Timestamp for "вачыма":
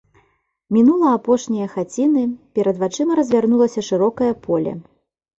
2.83-3.17